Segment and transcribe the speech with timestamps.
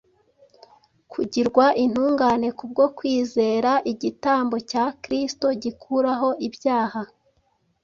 [1.11, 7.01] kugirwa intungane kubwo kwizera igitambo cya Kristo gikuraho ibyaha.